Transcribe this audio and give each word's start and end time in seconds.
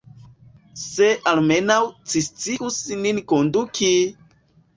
Se 0.83 1.09
almenaŭ 1.31 1.77
ci 2.15 2.23
scius 2.29 2.81
nin 3.05 3.21
konduki! 3.35 3.93